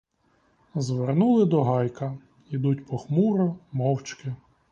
[0.75, 2.17] Звернули до гайка;
[2.49, 4.35] ідуть похмуро, мовчки.